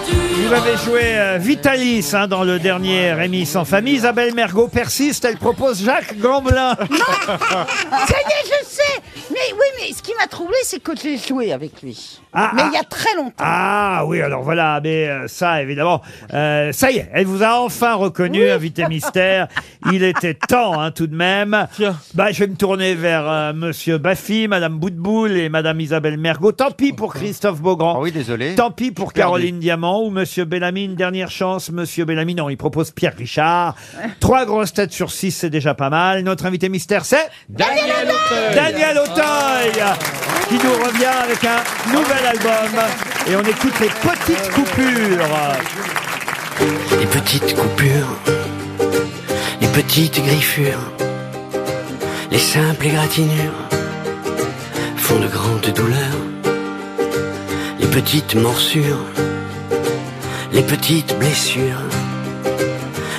Vous 0.03 0.53
avez 0.53 0.77
joué 0.77 1.01
euh, 1.03 1.37
Vitalis 1.37 2.11
hein, 2.13 2.27
dans 2.27 2.43
le 2.43 2.59
dernier 2.59 3.13
Rémi 3.13 3.45
sans 3.45 3.65
famille. 3.65 3.95
Isabelle 3.95 4.33
Mergot 4.33 4.67
persiste, 4.67 5.25
elle 5.25 5.37
propose 5.37 5.83
Jacques 5.83 6.17
Gamblin. 6.19 6.75
Ça 6.75 6.85
y 6.87 8.31
est, 8.31 8.45
je 8.45 8.65
sais 8.67 9.01
Mais 9.31 9.53
oui, 9.53 9.65
mais 9.79 9.93
ce 9.93 10.01
qui 10.01 10.13
m'a 10.19 10.27
troublé, 10.27 10.55
c'est 10.63 10.81
que 10.81 10.91
j'ai 10.95 11.17
joué 11.17 11.51
avec 11.51 11.81
lui. 11.81 12.19
Ah, 12.33 12.51
mais 12.53 12.63
ah. 12.63 12.69
il 12.71 12.75
y 12.75 12.77
a 12.77 12.83
très 12.83 13.15
longtemps. 13.15 13.33
Ah 13.39 14.03
oui, 14.05 14.21
alors 14.21 14.43
voilà, 14.43 14.79
mais 14.83 15.07
euh, 15.07 15.27
ça, 15.27 15.61
évidemment, 15.61 16.01
euh, 16.33 16.71
ça 16.71 16.91
y 16.91 16.97
est, 16.97 17.09
elle 17.13 17.25
vous 17.25 17.43
a 17.43 17.59
enfin 17.61 17.93
reconnu, 17.93 18.49
invité 18.49 18.85
mystère. 18.87 19.47
Il 19.91 20.03
était 20.03 20.33
temps, 20.33 20.79
hein, 20.79 20.91
tout 20.91 21.07
de 21.07 21.15
même. 21.15 21.67
Bah, 22.13 22.31
je 22.31 22.39
vais 22.39 22.47
me 22.47 22.55
tourner 22.55 22.93
vers 22.93 23.29
euh, 23.29 23.53
Monsieur 23.53 23.97
Baffy, 23.97 24.47
Madame 24.47 24.77
Boutboul 24.77 25.31
et 25.37 25.49
Madame 25.49 25.79
Isabelle 25.79 26.17
Mergot. 26.17 26.51
Tant 26.51 26.71
pis 26.71 26.93
pour 26.93 27.13
Christophe 27.13 27.61
Beaugrand. 27.61 27.95
Ah 27.97 28.01
oui, 28.01 28.11
désolé. 28.11 28.55
Tant 28.55 28.71
pis 28.71 28.91
pour 28.91 29.13
Perdu. 29.13 29.25
Caroline 29.25 29.59
Diamant 29.59 30.03
ou 30.03 30.09
Monsieur 30.09 30.45
Bellamy, 30.45 30.85
une 30.85 30.95
dernière 30.95 31.31
chance. 31.31 31.71
Monsieur 31.71 32.05
Bellamy, 32.05 32.35
non, 32.35 32.49
il 32.49 32.57
propose 32.57 32.91
Pierre 32.91 33.15
Richard. 33.17 33.75
Trois 34.19 34.45
grosses 34.45 34.73
têtes 34.73 34.91
sur 34.91 35.11
six, 35.11 35.31
c'est 35.31 35.49
déjà 35.49 35.73
pas 35.73 35.89
mal. 35.89 36.23
Notre 36.23 36.45
invité 36.45 36.69
mystère, 36.69 37.05
c'est 37.05 37.29
Daniel 37.49 38.07
Auteuil. 38.07 38.55
Daniel 38.55 38.97
Auteuil, 38.97 39.14
qui 40.47 40.55
nous 40.55 40.73
revient 40.85 41.05
avec 41.05 41.43
un 41.43 41.91
nouvel 41.91 42.25
album. 42.25 42.81
Et 43.27 43.35
on 43.35 43.41
écoute 43.41 43.73
les 43.79 43.89
petites 43.89 44.51
coupures. 44.51 45.27
Les 46.99 47.05
petites 47.07 47.55
coupures, 47.55 48.17
les 49.61 49.67
petites 49.67 50.23
griffures, 50.23 50.91
les 52.31 52.39
simples 52.39 52.87
égratignures 52.87 53.69
font 54.97 55.19
de 55.19 55.27
grandes 55.27 55.73
douleurs. 55.75 56.21
Les 57.79 57.87
petites 57.87 58.35
morsures, 58.35 59.05
les 60.51 60.63
petites 60.63 61.17
blessures, 61.19 61.83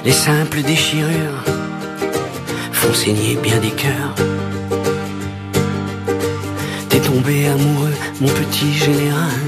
les 0.05 0.13
simples 0.13 0.63
déchirures 0.63 1.45
font 2.73 2.95
saigner 2.95 3.37
bien 3.37 3.59
des 3.59 3.71
cœurs. 3.71 4.15
Tombé 7.17 7.49
amoureux, 7.49 7.95
mon 8.21 8.29
petit 8.29 8.75
général. 8.75 9.41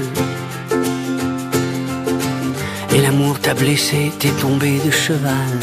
Et 2.95 2.99
l'amour 2.99 3.39
t'a 3.39 3.53
blessé, 3.53 4.11
t'es 4.17 4.31
tombé 4.41 4.79
de 4.83 4.89
cheval. 4.89 5.53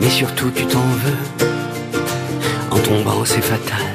Mais 0.00 0.10
surtout 0.10 0.50
tu 0.50 0.66
t'en 0.66 0.88
veux. 1.04 1.46
En 2.72 2.78
tombant, 2.80 3.24
c'est 3.24 3.40
fatal. 3.40 3.86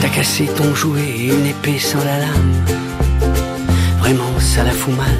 T'as 0.00 0.08
cassé 0.08 0.46
ton 0.46 0.74
jouet 0.74 1.10
et 1.18 1.26
une 1.26 1.44
épée 1.44 1.78
sans 1.78 2.02
la 2.04 2.20
lame. 2.20 2.54
Vraiment, 3.98 4.40
ça 4.40 4.64
la 4.64 4.72
fout 4.72 4.96
mal. 4.96 5.18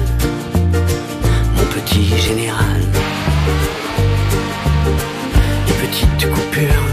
Mon 1.55 1.65
petit 1.65 2.07
général. 2.17 2.81
Les 5.67 5.87
petites 5.87 6.33
coupures, 6.33 6.84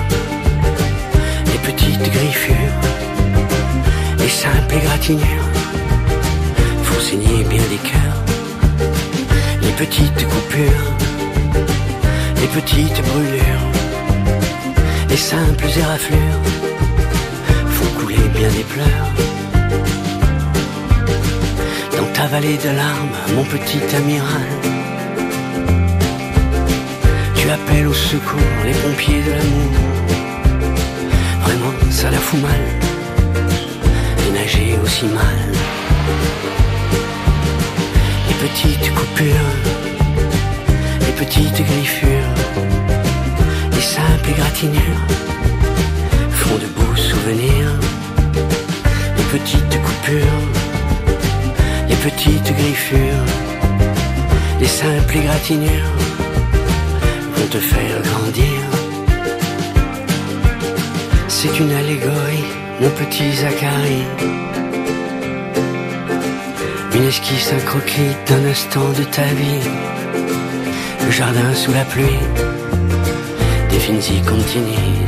égratignures 5.03 5.51
font 6.85 7.01
saigner 7.01 7.45
bien 7.45 7.63
des 7.71 7.83
cœurs. 7.91 8.23
Les 9.63 9.73
petites 9.73 10.29
coupures, 10.29 10.87
les 12.41 12.47
petites 12.61 13.03
brûlures, 13.09 13.67
les 15.09 15.17
simples 15.17 15.67
éraflures 15.77 16.43
font 17.67 18.01
couler 18.01 18.29
bien 18.37 18.49
des 18.51 18.65
pleurs. 18.65 19.11
Dans 21.97 22.13
ta 22.13 22.27
vallée 22.27 22.59
de 22.59 22.71
larmes, 22.77 23.17
mon 23.35 23.45
petit 23.45 23.83
amiral, 23.97 24.51
tu 27.35 27.51
appelles 27.51 27.89
au 27.89 27.95
secours 27.95 28.57
les 28.65 28.75
pompiers 28.75 29.23
de 29.23 29.31
l'amour. 29.33 29.73
Vraiment, 31.43 31.73
ça 31.91 32.11
la 32.11 32.19
fout 32.19 32.41
mal, 32.41 32.92
aussi 34.93 35.07
mal. 35.07 35.41
Les 38.29 38.49
petites 38.49 38.95
coupures, 38.95 39.55
les 41.07 41.15
petites 41.25 41.61
griffures, 41.71 42.35
les 43.73 43.81
simples 43.81 44.31
égratignures 44.31 45.05
font 46.31 46.57
de 46.57 46.69
beaux 46.77 46.97
souvenirs. 46.97 47.73
Les 49.17 49.39
petites 49.39 49.77
coupures, 49.87 50.45
les 51.89 51.97
petites 51.97 52.53
griffures, 52.61 53.27
les 54.61 54.67
simples 54.67 55.17
égratignures 55.17 55.97
vont 57.37 57.47
te 57.47 57.59
faire 57.59 58.03
grandir. 58.03 58.61
C'est 61.29 61.59
une 61.59 61.73
allégorie, 61.73 62.45
mon 62.81 62.91
petit 62.91 63.33
Zacharie. 63.33 64.52
Une 66.95 67.05
esquisse, 67.05 67.53
un 67.53 67.65
croquis 67.65 68.15
d'un 68.27 68.45
instant 68.45 68.91
de 68.91 69.05
ta 69.05 69.23
vie. 69.23 69.69
Le 71.05 71.11
jardin 71.11 71.55
sous 71.55 71.73
la 71.73 71.85
pluie, 71.85 72.21
des 73.71 74.15
y 74.15 74.23
continue. 74.23 75.07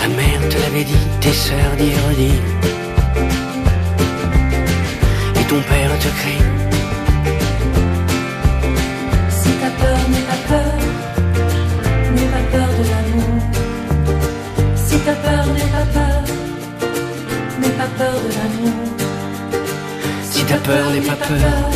Ta 0.00 0.08
mère 0.08 0.48
te 0.50 0.58
l'avait 0.58 0.84
dit, 0.84 1.06
tes 1.20 1.32
sœurs 1.32 1.76
d'y 1.78 1.92
redit. 2.08 2.40
Et 5.40 5.44
ton 5.44 5.60
père 5.62 5.98
te 5.98 6.08
crie. 6.20 6.59
T'as 20.50 20.58
peur, 20.58 20.90
n'aie 20.90 21.00
pas 21.00 21.14
peur, 21.14 21.70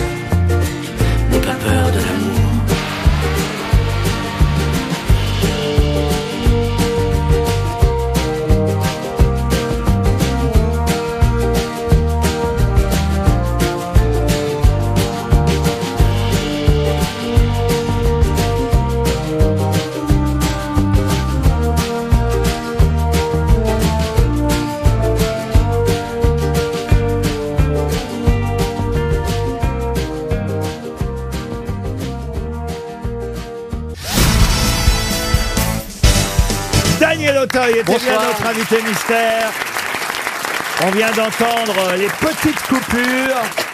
On 40.87 40.91
vient 40.91 41.11
d'entendre 41.13 41.95
les 41.97 42.09
petites 42.09 42.61
coupures. 42.67 43.74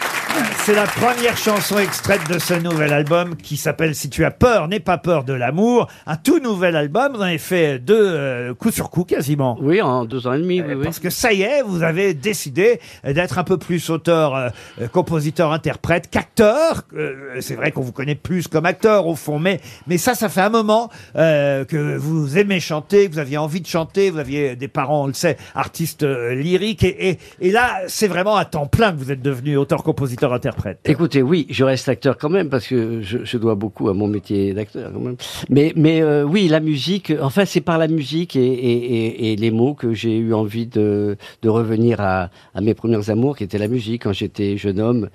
C'est 0.63 0.75
la 0.75 0.85
première 0.85 1.35
chanson 1.37 1.79
extraite 1.79 2.21
de 2.29 2.37
ce 2.37 2.53
nouvel 2.53 2.93
album 2.93 3.35
qui 3.35 3.57
s'appelle 3.57 3.95
Si 3.95 4.11
tu 4.11 4.23
as 4.25 4.29
peur, 4.29 4.67
n'aie 4.67 4.79
pas 4.79 4.99
peur 4.99 5.23
de 5.23 5.33
l'amour. 5.33 5.87
Un 6.05 6.17
tout 6.17 6.39
nouvel 6.39 6.75
album. 6.75 7.13
Vous 7.13 7.19
en 7.19 7.23
avez 7.25 7.39
fait 7.39 7.79
deux 7.79 7.97
euh, 7.99 8.53
coup 8.53 8.69
sur 8.69 8.91
coup 8.91 9.03
quasiment. 9.03 9.57
Oui, 9.59 9.81
en 9.81 10.05
deux 10.05 10.27
ans 10.27 10.33
et 10.33 10.37
demi, 10.39 10.61
oui, 10.61 10.75
oui. 10.75 10.83
Parce 10.83 10.99
que 10.99 11.09
ça 11.09 11.33
y 11.33 11.41
est, 11.41 11.63
vous 11.63 11.81
avez 11.81 12.13
décidé 12.13 12.79
d'être 13.03 13.39
un 13.39 13.43
peu 13.43 13.57
plus 13.57 13.89
auteur, 13.89 14.35
euh, 14.35 14.49
euh, 14.81 14.87
compositeur, 14.87 15.51
interprète 15.51 16.09
qu'acteur. 16.11 16.83
Euh, 16.95 17.37
c'est 17.39 17.55
vrai 17.55 17.71
qu'on 17.71 17.81
vous 17.81 17.91
connaît 17.91 18.13
plus 18.13 18.47
comme 18.47 18.67
acteur 18.67 19.07
au 19.07 19.15
fond, 19.15 19.39
mais 19.39 19.59
mais 19.87 19.97
ça, 19.97 20.13
ça 20.13 20.29
fait 20.29 20.41
un 20.41 20.49
moment 20.49 20.91
euh, 21.15 21.65
que 21.65 21.97
vous 21.97 22.37
aimez 22.37 22.59
chanter, 22.59 23.07
que 23.07 23.13
vous 23.13 23.19
aviez 23.19 23.37
envie 23.39 23.61
de 23.61 23.67
chanter, 23.67 24.11
vous 24.11 24.19
aviez 24.19 24.55
des 24.55 24.67
parents, 24.67 25.05
on 25.05 25.07
le 25.07 25.13
sait, 25.13 25.37
artistes 25.55 26.03
euh, 26.03 26.35
lyriques, 26.35 26.83
et, 26.83 27.09
et, 27.09 27.19
et 27.41 27.51
là, 27.51 27.79
c'est 27.87 28.07
vraiment 28.07 28.35
à 28.35 28.45
temps 28.45 28.67
plein 28.67 28.91
que 28.91 28.97
vous 28.97 29.11
êtes 29.11 29.23
devenu 29.23 29.57
auteur, 29.57 29.81
compositeur, 29.81 30.20
interprète. 30.29 30.79
Écoutez, 30.85 31.21
oui, 31.21 31.47
je 31.49 31.63
reste 31.63 31.89
acteur 31.89 32.17
quand 32.17 32.29
même 32.29 32.49
parce 32.49 32.67
que 32.67 33.01
je, 33.01 33.19
je 33.23 33.37
dois 33.37 33.55
beaucoup 33.55 33.89
à 33.89 33.93
mon 33.93 34.07
métier 34.07 34.53
d'acteur 34.53 34.91
quand 34.93 34.99
même. 34.99 35.15
Mais, 35.49 35.73
mais 35.75 36.01
euh, 36.01 36.23
oui, 36.23 36.47
la 36.47 36.59
musique, 36.59 37.11
enfin 37.21 37.45
c'est 37.45 37.61
par 37.61 37.77
la 37.77 37.87
musique 37.87 38.35
et, 38.35 38.45
et, 38.45 39.29
et, 39.29 39.33
et 39.33 39.35
les 39.35 39.51
mots 39.51 39.73
que 39.73 39.93
j'ai 39.93 40.17
eu 40.17 40.33
envie 40.33 40.67
de, 40.67 41.17
de 41.41 41.49
revenir 41.49 42.01
à, 42.01 42.29
à 42.53 42.61
mes 42.61 42.73
premiers 42.73 43.09
amours, 43.09 43.37
qui 43.37 43.43
étaient 43.43 43.57
la 43.57 43.67
musique 43.67 44.03
quand 44.03 44.13
j'étais 44.13 44.57
jeune 44.57 44.79
homme. 44.79 45.09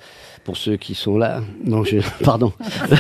Pour 0.45 0.57
ceux 0.57 0.77
qui 0.77 0.95
sont 0.95 1.19
là, 1.19 1.41
non, 1.65 1.83
je, 1.83 1.97
pardon. 2.25 2.53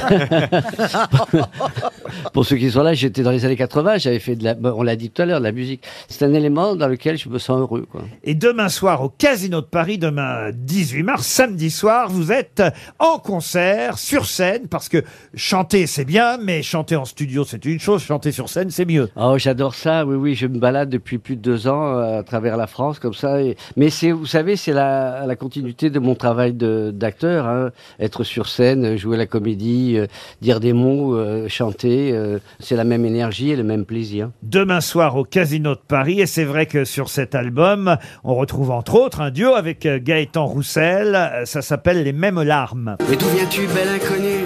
pour 2.32 2.44
ceux 2.44 2.56
qui 2.56 2.72
sont 2.72 2.82
là, 2.82 2.92
j'étais 2.92 3.22
dans 3.22 3.30
les 3.30 3.44
années 3.44 3.54
80, 3.54 3.98
j'avais 3.98 4.18
fait 4.18 4.34
de 4.34 4.42
la, 4.42 4.56
on 4.74 4.82
l'a 4.82 4.96
dit 4.96 5.10
tout 5.10 5.22
à 5.22 5.26
l'heure, 5.26 5.38
de 5.38 5.44
la 5.44 5.52
musique. 5.52 5.84
C'est 6.08 6.24
un 6.24 6.34
élément 6.34 6.74
dans 6.74 6.88
lequel 6.88 7.16
je 7.16 7.28
me 7.28 7.38
sens 7.38 7.60
heureux, 7.60 7.86
quoi. 7.88 8.02
Et 8.24 8.34
demain 8.34 8.68
soir 8.68 9.00
au 9.02 9.08
Casino 9.08 9.60
de 9.60 9.66
Paris, 9.66 9.96
demain 9.96 10.50
18 10.52 11.04
mars, 11.04 11.24
samedi 11.24 11.70
soir, 11.70 11.95
vous 12.08 12.30
êtes 12.32 12.62
en 12.98 13.18
concert, 13.18 13.98
sur 13.98 14.26
scène, 14.26 14.68
parce 14.68 14.88
que 14.88 15.02
chanter 15.34 15.86
c'est 15.86 16.04
bien, 16.04 16.36
mais 16.38 16.62
chanter 16.62 16.96
en 16.96 17.04
studio 17.04 17.44
c'est 17.44 17.64
une 17.64 17.80
chose, 17.80 18.02
chanter 18.02 18.32
sur 18.32 18.48
scène 18.48 18.70
c'est 18.70 18.84
mieux. 18.84 19.08
Oh, 19.16 19.36
j'adore 19.38 19.74
ça. 19.74 20.04
Oui, 20.04 20.16
oui, 20.16 20.34
je 20.34 20.46
me 20.46 20.58
balade 20.58 20.90
depuis 20.90 21.18
plus 21.18 21.36
de 21.36 21.40
deux 21.42 21.66
ans 21.68 21.96
euh, 21.96 22.18
à 22.20 22.22
travers 22.22 22.56
la 22.56 22.66
France 22.66 22.98
comme 22.98 23.14
ça. 23.14 23.40
et- 23.40 23.56
Mais 23.76 23.90
c'est, 23.90 24.10
vous 24.12 24.26
savez, 24.26 24.56
c'est 24.56 24.72
la, 24.72 25.24
la 25.26 25.36
continuité 25.36 25.88
de 25.90 25.98
mon 25.98 26.14
travail 26.14 26.52
de, 26.52 26.90
d'acteur. 26.94 27.46
Hein. 27.46 27.70
Être 27.98 28.24
sur 28.24 28.48
scène, 28.48 28.96
jouer 28.96 29.16
la 29.16 29.26
comédie, 29.26 29.94
euh, 29.96 30.06
dire 30.42 30.60
des 30.60 30.72
mots, 30.72 31.16
euh, 31.16 31.48
chanter, 31.48 32.12
euh, 32.12 32.38
c'est 32.60 32.76
la 32.76 32.84
même 32.84 33.04
énergie 33.04 33.50
et 33.50 33.56
le 33.56 33.64
même 33.64 33.84
plaisir. 33.84 34.30
Demain 34.42 34.80
soir 34.80 35.16
au 35.16 35.24
Casino 35.24 35.74
de 35.74 35.80
Paris, 35.86 36.20
et 36.20 36.26
c'est 36.26 36.44
vrai 36.44 36.66
que 36.66 36.84
sur 36.84 37.08
cet 37.08 37.34
album, 37.34 37.96
on 38.24 38.34
retrouve 38.34 38.70
entre 38.70 38.94
autres 38.96 39.20
un 39.20 39.30
duo 39.30 39.54
avec 39.54 39.86
euh, 39.86 39.98
Gaëtan 40.02 40.46
Roussel, 40.46 41.14
Euh, 41.16 41.44
ça 41.44 41.62
s'appelle 41.62 41.85
Les 41.94 42.12
mêmes 42.12 42.42
larmes. 42.42 42.96
Mais 43.08 43.14
d'où 43.14 43.26
viens-tu, 43.28 43.68
belle 43.68 43.88
inconnue? 43.88 44.44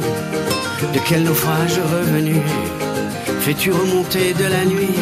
De 0.92 0.98
quel 1.08 1.22
naufrage 1.22 1.78
revenu? 1.78 2.36
Fais-tu 3.40 3.72
remonter 3.72 4.34
de 4.34 4.44
la 4.44 4.66
nuit 4.66 4.94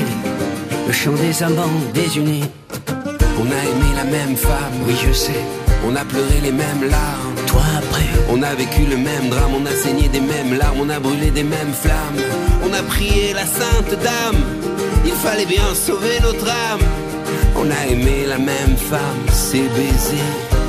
Le 0.87 0.93
chant 0.93 1.15
des 1.15 1.43
amants 1.43 1.81
désunis? 1.95 2.45
On 3.41 3.45
a 3.45 3.61
aimé 3.71 3.91
la 3.97 4.05
même 4.05 4.37
femme, 4.37 4.73
oui 4.87 4.95
je 5.05 5.13
sais. 5.13 5.45
On 5.85 5.97
a 5.97 6.05
pleuré 6.05 6.41
les 6.41 6.53
mêmes 6.53 6.89
larmes. 6.89 7.35
Toi 7.49 7.63
après 7.77 8.07
On 8.31 8.41
a 8.45 8.55
vécu 8.55 8.83
le 8.89 8.97
même 8.97 9.31
drame, 9.31 9.55
on 9.61 9.67
a 9.67 9.75
saigné 9.75 10.07
des 10.09 10.21
mêmes 10.21 10.57
larmes, 10.57 10.79
on 10.81 10.91
a 10.91 11.01
brûlé 11.01 11.31
des 11.31 11.43
mêmes 11.43 11.73
flammes. 11.73 12.23
On 12.63 12.73
a 12.73 12.83
prié 12.85 13.33
la 13.35 13.47
sainte 13.47 14.01
dame, 14.01 14.41
il 15.05 15.13
fallait 15.13 15.45
bien 15.45 15.75
sauver 15.75 16.21
notre 16.23 16.49
âme. 16.49 16.87
On 17.57 17.69
a 17.69 17.93
aimé 17.93 18.27
la 18.29 18.39
même 18.39 18.77
femme, 18.77 19.27
c'est 19.33 19.69
baiser, 19.75 20.23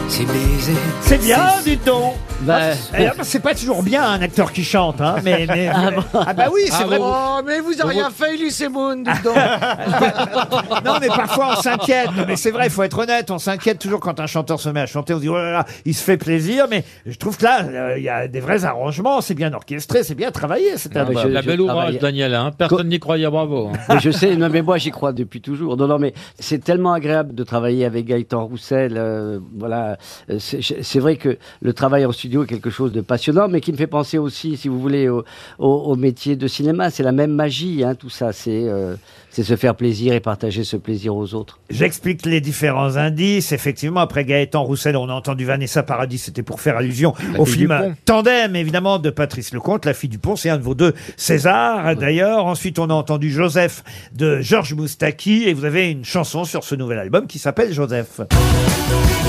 c'est 0.09 1.17
bien, 1.19 1.37
dit-on 1.63 2.13
Bah, 2.41 2.59
alors, 2.93 3.13
C'est 3.23 3.41
pas 3.41 3.53
toujours 3.53 3.83
bien 3.83 4.03
un 4.03 4.21
acteur 4.21 4.51
qui 4.53 4.63
chante, 4.63 5.01
hein, 5.01 5.15
mais, 5.23 5.45
mais- 5.47 5.69
Ah 5.73 5.91
bon 5.91 6.03
ah 6.13 6.33
bah 6.33 6.45
oui, 6.53 6.61
c'est 6.65 6.73
Ah 6.83 6.85
vrai. 6.85 6.97
bon 6.97 7.05
Oh, 7.11 7.41
mais 7.45 7.59
vous 7.59 7.79
avez 7.81 7.91
rien 7.95 8.09
fait, 8.09 8.35
Elise 8.35 8.67
Moon, 8.71 8.95
dites 8.97 9.23
donc. 9.23 9.35
Non, 10.85 10.93
mais 11.01 11.07
parfois 11.07 11.55
on 11.57 11.61
s'inquiète. 11.61 12.09
Mais 12.27 12.35
c'est 12.35 12.51
vrai, 12.51 12.67
il 12.67 12.69
faut 12.71 12.83
être 12.83 12.97
honnête. 12.97 13.29
On 13.31 13.37
s'inquiète 13.39 13.79
toujours 13.79 13.99
quand 13.99 14.19
un 14.19 14.27
chanteur 14.27 14.59
se 14.59 14.69
met 14.69 14.79
à 14.81 14.85
chanter. 14.85 15.13
On 15.13 15.17
se 15.17 15.21
dit, 15.21 15.29
oh 15.29 15.35
là 15.37 15.51
là, 15.51 15.65
il 15.85 15.93
se 15.93 16.03
fait 16.03 16.17
plaisir. 16.17 16.65
Mais 16.69 16.83
je 17.05 17.17
trouve 17.17 17.37
que 17.37 17.43
là, 17.43 17.63
euh, 17.63 17.97
il 17.97 18.03
y 18.03 18.09
a 18.09 18.27
des 18.27 18.39
vrais 18.39 18.63
arrangements. 18.65 19.21
C'est 19.21 19.33
bien 19.35 19.53
orchestré, 19.53 20.03
c'est 20.03 20.15
bien 20.15 20.31
travaillé. 20.31 20.77
C'est 20.77 20.95
un 20.95 21.01
Ah, 21.01 21.11
bah, 21.13 21.21
Ah, 21.23 21.27
la 21.27 21.41
belle 21.41 21.61
ouvrage, 21.61 21.97
Daniel. 21.99 22.35
Hein. 22.35 22.51
Personne 22.57 22.87
n'y 22.87 22.99
croyait, 22.99 23.29
bravo. 23.29 23.67
hein. 23.73 23.79
Mais 23.89 23.99
je 23.99 24.11
sais, 24.11 24.35
non 24.35 24.49
mais 24.49 24.61
moi 24.61 24.77
j'y 24.77 24.91
crois 24.91 25.11
depuis 25.13 25.41
toujours. 25.41 25.75
Non, 25.77 25.87
non, 25.87 25.99
mais 25.99 26.13
c'est 26.39 26.63
tellement 26.63 26.93
agréable 26.93 27.35
de 27.35 27.43
travailler 27.43 27.85
avec 27.85 28.05
Gaëtan 28.05 28.45
Roussel. 28.45 28.93
euh, 28.97 29.39
voilà, 29.57 29.97
Euh, 30.29 30.37
c'est 30.39 30.59
c'est 30.61 30.99
vrai 30.99 31.15
que 31.17 31.37
le 31.61 31.73
travail 31.73 32.05
en 32.05 32.11
studio 32.11 32.28
est 32.29 32.45
quelque 32.45 32.69
chose 32.69 32.91
de 32.91 33.01
passionnant, 33.01 33.47
mais 33.47 33.61
qui 33.61 33.71
me 33.71 33.77
fait 33.77 33.87
penser 33.87 34.17
aussi, 34.17 34.57
si 34.57 34.67
vous 34.67 34.79
voulez, 34.79 35.09
au, 35.09 35.23
au- 35.57 35.67
au 35.67 35.95
métier 35.95 36.35
de 36.35 36.47
cinéma. 36.47 36.89
C'est 36.89 37.03
la 37.03 37.11
même 37.11 37.31
magie, 37.31 37.83
hein, 37.83 37.95
tout 37.95 38.09
ça. 38.09 38.31
C'est 38.33 38.63
euh, 38.67 38.95
c'est 39.31 39.43
se 39.43 39.55
faire 39.55 39.75
plaisir 39.75 40.13
et 40.13 40.19
partager 40.19 40.63
ce 40.63 40.75
plaisir 40.75 41.15
aux 41.15 41.33
autres. 41.35 41.59
J'explique 41.69 42.25
les 42.25 42.41
différents 42.41 42.97
indices. 42.97 43.51
Effectivement, 43.51 43.99
après 43.99 44.25
Gaëtan 44.25 44.63
Roussel, 44.63 44.95
on 44.97 45.07
a 45.09 45.13
entendu 45.13 45.45
Vanessa 45.45 45.83
Paradis. 45.83 46.17
C'était 46.17 46.41
pour 46.43 46.61
faire 46.61 46.77
allusion 46.77 47.13
La 47.33 47.39
au 47.41 47.45
film. 47.45 47.95
Tandem, 48.05 48.55
évidemment, 48.55 48.97
de 48.99 49.09
Patrice 49.11 49.53
Lecomte. 49.53 49.85
La 49.85 49.93
fille 49.93 50.09
du 50.09 50.17
pont, 50.19 50.35
c'est 50.35 50.49
un 50.49 50.57
de 50.57 50.63
vos 50.63 50.75
deux 50.75 50.93
César, 51.17 51.95
d'ailleurs. 51.95 52.45
Ensuite, 52.45 52.79
on 52.79 52.89
a 52.89 52.93
entendu 52.93 53.31
Joseph 53.31 53.83
de 54.13 54.39
Georges 54.41 54.73
Moustaki. 54.73 55.43
Et 55.47 55.53
vous 55.53 55.65
avez 55.65 55.89
une 55.91 56.03
chanson 56.05 56.43
sur 56.43 56.63
ce 56.63 56.75
nouvel 56.75 56.97
album 56.99 57.27
qui 57.27 57.37
s'appelle 57.39 57.71
Joseph. 57.71 58.21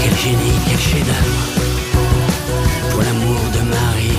Quel 0.03 0.17
génie, 0.17 0.53
quel 0.67 0.79
chef-d'œuvre 0.79 1.60
Pour 3.01 3.09
l'amour 3.09 3.41
de 3.55 3.61
Marie. 3.61 4.19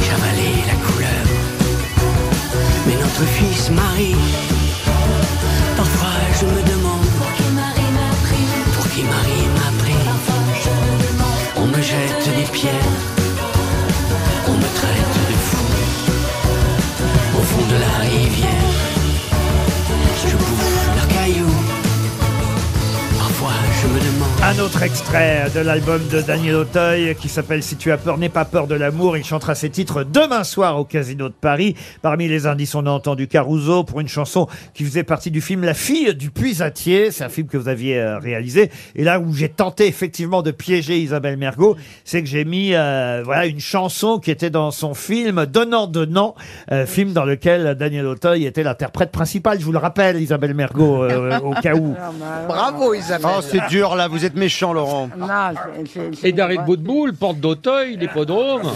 Chavaler 0.00 0.62
la 0.68 0.76
couleur. 0.86 1.24
Mais 2.86 2.94
notre 2.94 3.24
fils 3.24 3.68
Marie 3.70 4.14
Parfois 5.76 6.20
je 6.38 6.44
me 6.46 6.62
demande 6.72 7.06
Pour 7.18 7.32
qui 7.34 7.50
Marie 7.52 7.90
m'a 7.98 8.10
pris? 8.26 8.46
Pour 8.74 8.88
qui 8.90 9.02
Marie 9.02 9.48
m'a 9.58 9.82
pris. 9.82 10.02
On 11.56 11.66
me 11.66 11.82
jette 11.82 12.36
des 12.36 12.48
pierres 12.52 13.15
Un 24.48 24.60
autre 24.60 24.84
extrait 24.84 25.50
de 25.52 25.58
l'album 25.58 26.00
de 26.06 26.22
Daniel 26.22 26.54
Auteuil 26.54 27.16
qui 27.16 27.28
s'appelle 27.28 27.64
Si 27.64 27.74
tu 27.74 27.90
as 27.90 27.96
peur, 27.96 28.16
n'aie 28.16 28.28
pas 28.28 28.44
peur 28.44 28.68
de 28.68 28.76
l'amour. 28.76 29.16
Il 29.16 29.24
chantera 29.24 29.56
ses 29.56 29.70
titres 29.70 30.04
demain 30.04 30.44
soir 30.44 30.78
au 30.78 30.84
Casino 30.84 31.28
de 31.28 31.34
Paris. 31.34 31.74
Parmi 32.00 32.28
les 32.28 32.46
indices, 32.46 32.76
on 32.76 32.86
a 32.86 32.90
entendu 32.90 33.26
Caruso 33.26 33.82
pour 33.82 33.98
une 33.98 34.06
chanson 34.06 34.46
qui 34.72 34.84
faisait 34.84 35.02
partie 35.02 35.32
du 35.32 35.40
film 35.40 35.64
La 35.64 35.74
fille 35.74 36.14
du 36.14 36.30
puisatier. 36.30 37.10
C'est 37.10 37.24
un 37.24 37.28
film 37.28 37.48
que 37.48 37.56
vous 37.56 37.66
aviez 37.66 37.98
euh, 37.98 38.18
réalisé. 38.18 38.70
Et 38.94 39.02
là 39.02 39.18
où 39.18 39.34
j'ai 39.34 39.48
tenté 39.48 39.88
effectivement 39.88 40.42
de 40.42 40.52
piéger 40.52 40.96
Isabelle 41.00 41.38
Mergot, 41.38 41.76
c'est 42.04 42.22
que 42.22 42.28
j'ai 42.28 42.44
mis 42.44 42.72
euh, 42.72 43.22
voilà 43.24 43.46
une 43.46 43.58
chanson 43.58 44.20
qui 44.20 44.30
était 44.30 44.50
dans 44.50 44.70
son 44.70 44.94
film 44.94 45.46
Donnant 45.46 45.88
Donnant, 45.88 46.36
euh, 46.70 46.86
film 46.86 47.12
dans 47.12 47.24
lequel 47.24 47.74
Daniel 47.74 48.06
Auteuil 48.06 48.46
était 48.46 48.62
l'interprète 48.62 49.10
principal. 49.10 49.58
Je 49.58 49.64
vous 49.64 49.72
le 49.72 49.78
rappelle, 49.78 50.22
Isabelle 50.22 50.54
Mergot, 50.54 51.02
euh, 51.02 51.40
au 51.40 51.52
cas 51.54 51.74
où. 51.74 51.96
Bravo, 52.46 52.94
Isabelle. 52.94 53.26
Oh, 53.38 53.40
c'est 53.42 53.66
dur 53.68 53.96
là, 53.96 54.06
vous 54.06 54.24
êtes 54.24 54.35
méchant, 54.36 54.72
Laurent. 54.72 55.08
Non, 55.16 55.26
c'est- 55.52 55.86
c'est- 55.92 56.14
c'est- 56.20 56.28
Et 56.28 56.32
Darid 56.32 56.62
Boudboul, 56.64 57.14
porte 57.14 57.38
d'Auteuil, 57.38 57.96
l'hippodrome. 57.96 58.70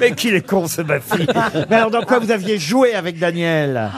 Mais 0.00 0.12
qu'il 0.12 0.34
est 0.34 0.46
con, 0.46 0.66
ce 0.66 0.82
ma 0.82 1.00
fille. 1.00 1.26
Mais 1.70 1.76
alors, 1.76 1.90
dans 1.90 2.02
quoi 2.02 2.18
vous 2.18 2.30
aviez 2.30 2.58
joué 2.58 2.94
avec 2.94 3.18
Daniel? 3.18 3.90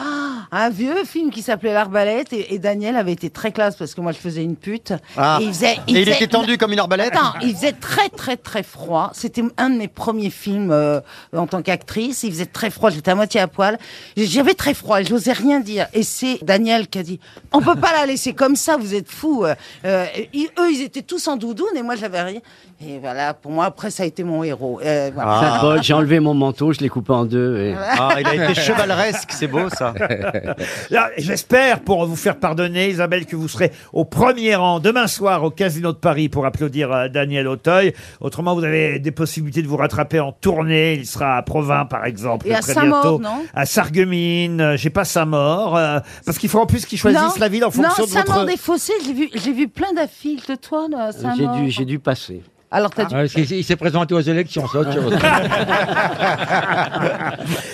Un 0.50 0.70
vieux 0.70 1.04
film 1.04 1.30
qui 1.30 1.42
s'appelait 1.42 1.72
L'Arbalète 1.72 2.32
et, 2.32 2.54
et 2.54 2.58
Daniel 2.58 2.96
avait 2.96 3.12
été 3.12 3.28
très 3.30 3.52
classe 3.52 3.76
parce 3.76 3.94
que 3.94 4.00
moi 4.00 4.12
je 4.12 4.18
faisais 4.18 4.42
une 4.42 4.56
pute. 4.56 4.92
Ah. 5.16 5.38
Et 5.40 5.44
il, 5.44 5.48
faisait, 5.52 5.72
Et 5.74 5.78
il 5.88 5.98
faisait- 6.04 6.16
était 6.16 6.26
tendu 6.28 6.56
comme 6.58 6.72
une 6.72 6.78
arbalète 6.78 7.12
Attends, 7.14 7.34
il 7.42 7.54
faisait 7.54 7.72
très 7.72 8.08
très 8.08 8.36
très 8.36 8.62
froid. 8.62 9.10
C'était 9.14 9.42
un 9.58 9.70
de 9.70 9.76
mes 9.76 9.88
premiers 9.88 10.30
films 10.30 10.70
euh, 10.70 11.00
en 11.36 11.46
tant 11.46 11.60
qu'actrice. 11.62 12.22
Il 12.22 12.32
faisait 12.32 12.46
très 12.46 12.70
froid. 12.70 12.90
J'étais 12.90 13.10
à 13.10 13.14
moitié 13.14 13.40
à 13.40 13.48
poil. 13.48 13.78
J'avais 14.16 14.54
très 14.54 14.74
froid. 14.74 15.00
et 15.00 15.04
J'osais 15.04 15.32
rien 15.32 15.60
dire. 15.60 15.86
Et 15.92 16.02
c'est 16.02 16.38
Daniel 16.42 16.88
qui 16.88 16.98
a 16.98 17.02
dit 17.02 17.20
"On 17.52 17.60
peut 17.60 17.76
pas 17.76 17.92
la 17.92 18.06
laisser 18.06 18.32
comme 18.32 18.56
ça. 18.56 18.76
Vous 18.76 18.94
êtes 18.94 19.10
fous." 19.10 19.44
Euh, 19.44 19.54
euh, 19.84 20.06
ils- 20.32 20.48
eux, 20.58 20.70
ils 20.72 20.82
étaient 20.82 21.02
tous 21.02 21.28
en 21.28 21.36
doudoune 21.36 21.66
et 21.76 21.82
moi 21.82 21.94
j'avais 21.96 22.22
rien. 22.22 22.40
Et 22.86 22.98
voilà, 23.00 23.34
pour 23.34 23.50
moi 23.50 23.64
après 23.66 23.90
ça 23.90 24.04
a 24.04 24.06
été 24.06 24.22
mon 24.24 24.42
héros. 24.44 24.80
Euh, 24.84 25.10
voilà. 25.12 25.80
J'ai 25.82 25.94
enlevé 25.94 26.20
mon 26.20 26.32
manteau, 26.34 26.72
je 26.72 26.78
l'ai 26.80 26.88
coupé 26.88 27.12
en 27.12 27.24
deux. 27.24 27.58
Et... 27.58 27.74
Ah, 28.00 28.14
il 28.20 28.26
a 28.26 28.34
été 28.50 28.54
chevaleresque, 28.60 29.32
c'est 29.32 29.48
beau 29.48 29.68
ça. 29.70 29.92
Là, 30.90 31.10
J'espère, 31.18 31.80
pour 31.80 32.04
vous 32.06 32.16
faire 32.16 32.36
pardonner, 32.38 32.88
Isabelle, 32.90 33.26
que 33.26 33.36
vous 33.36 33.48
serez 33.48 33.72
au 33.92 34.04
premier 34.04 34.54
rang 34.54 34.80
demain 34.80 35.06
soir 35.06 35.42
au 35.44 35.50
Casino 35.50 35.92
de 35.92 35.96
Paris 35.98 36.28
pour 36.28 36.46
applaudir 36.46 36.92
euh, 36.92 37.08
Daniel 37.08 37.46
Auteuil. 37.48 37.92
Autrement, 38.20 38.54
vous 38.54 38.64
avez 38.64 38.98
des 38.98 39.10
possibilités 39.10 39.62
de 39.62 39.66
vous 39.68 39.76
rattraper 39.76 40.20
en 40.20 40.32
tournée. 40.32 40.94
Il 40.94 41.06
sera 41.06 41.36
à 41.36 41.42
Provins, 41.42 41.84
par 41.86 42.04
exemple, 42.04 42.46
Et 42.48 42.54
à 42.54 42.60
très 42.60 42.74
Saint-Maur, 42.74 43.18
bientôt. 43.18 43.18
non? 43.20 43.44
À 43.54 43.66
Sarreguemines. 43.66 44.60
euh, 44.60 44.76
J'ai 44.76 44.90
pas 44.90 45.04
Saint-Maur. 45.04 45.76
euh, 45.76 45.98
parce 46.24 46.38
qu'il 46.38 46.48
faut 46.48 46.60
en 46.60 46.66
plus 46.66 46.86
qu'ils 46.86 46.98
choisissent 46.98 47.20
Non, 47.20 47.28
la 47.38 47.48
ville 47.48 47.64
en 47.64 47.70
fonction 47.70 48.02
non, 48.02 48.06
de 48.06 48.10
votre... 48.10 48.26
Saint-Maur 48.26 48.46
des 48.46 48.56
Fossés, 48.56 48.92
j'ai 49.04 49.12
vu, 49.12 49.28
j'ai 49.34 49.52
vu 49.52 49.68
plein 49.68 49.92
d'affiches 49.92 50.46
de 50.46 50.54
toi, 50.54 50.86
là, 50.90 51.10
J'ai 51.12 51.22
Saint-Maur. 51.22 51.56
dû, 51.56 51.70
j'ai 51.70 51.84
dû 51.84 51.98
passer. 51.98 52.42
Alors 52.70 52.90
t'as 52.90 53.04
dû... 53.06 53.14
Ouais, 53.14 53.26
il 53.26 53.50
il 53.52 53.64
s'est 53.64 53.76
présenté 53.76 54.14
aux 54.14 54.20
élections, 54.20 54.64
c'est 54.70 54.78
autre 54.78 54.92
chose. 54.92 55.16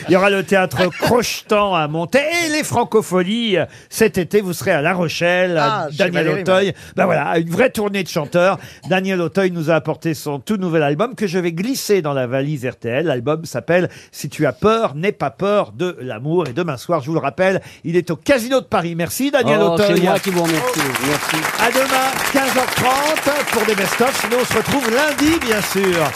Il 0.08 0.12
y 0.12 0.16
aura 0.16 0.28
le 0.30 0.42
théâtre 0.44 0.86
Crochetan 1.00 1.74
à 1.74 1.88
Monter 1.88 2.20
et 2.46 2.50
les 2.50 2.62
Francopholies. 2.62 3.56
Cet 3.88 4.18
été, 4.18 4.40
vous 4.42 4.52
serez 4.52 4.70
à 4.72 4.82
La 4.82 4.92
Rochelle. 4.92 5.58
Ah, 5.60 5.86
chez 5.90 5.96
Daniel 5.96 6.24
Valérie, 6.24 6.40
Auteuil. 6.42 6.74
Ben 6.94 7.06
voilà, 7.06 7.38
une 7.38 7.48
vraie 7.50 7.70
tournée 7.70 8.02
de 8.02 8.08
chanteurs. 8.08 8.58
Daniel 8.88 9.20
Auteuil 9.22 9.50
nous 9.50 9.70
a 9.70 9.74
apporté 9.74 10.12
son 10.14 10.38
tout 10.40 10.58
nouvel 10.58 10.82
album 10.82 11.14
que 11.14 11.26
je 11.26 11.38
vais 11.38 11.52
glisser 11.52 12.02
dans 12.02 12.12
la 12.12 12.26
valise 12.26 12.66
RTL. 12.66 13.06
L'album 13.06 13.44
s'appelle 13.46 13.88
Si 14.12 14.28
tu 14.28 14.44
as 14.46 14.52
peur, 14.52 14.94
n'aie 14.94 15.12
pas 15.12 15.30
peur 15.30 15.72
de 15.72 15.96
l'amour. 16.00 16.46
Et 16.48 16.52
demain 16.52 16.76
soir, 16.76 17.00
je 17.00 17.06
vous 17.06 17.14
le 17.14 17.20
rappelle, 17.20 17.62
il 17.82 17.96
est 17.96 18.10
au 18.10 18.16
Casino 18.16 18.60
de 18.60 18.66
Paris. 18.66 18.94
Merci 18.94 19.30
Daniel 19.30 19.58
Oh, 19.62 19.70
Auteuil. 19.72 19.94
c'est 19.96 20.02
moi 20.02 20.18
qui 20.18 20.30
vous 20.30 20.42
remercie. 20.42 20.80
Merci. 21.08 21.36
À 21.60 21.70
demain, 21.70 22.10
15h30 22.34 23.52
pour 23.52 23.64
des 23.66 23.74
best-of. 23.74 24.20
Sinon, 24.20 24.36
on 24.42 24.44
se 24.44 24.58
lundi, 24.90 25.38
bien 25.40 25.60
sûr. 25.62 26.10